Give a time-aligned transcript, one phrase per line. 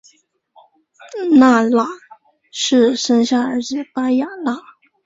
[1.37, 1.87] 纳喇
[2.51, 4.59] 氏生下儿子巴雅喇。